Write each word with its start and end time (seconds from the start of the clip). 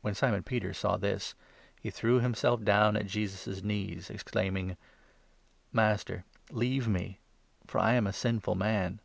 When 0.00 0.16
Simon 0.16 0.42
Peter 0.42 0.74
saw 0.74 0.96
this, 0.96 1.36
he 1.80 1.88
threw 1.88 2.18
himself 2.18 2.64
down 2.64 2.96
at 2.96 3.02
8 3.04 3.08
Jesus' 3.08 3.62
knees, 3.62 4.10
exclaiming:" 4.10 4.76
Master, 5.82 6.24
leave 6.50 6.88
me, 6.88 7.20
for 7.64 7.78
I 7.78 7.92
am 7.94 8.08
a 8.08 8.12
sinful 8.12 8.56
man 8.56 8.98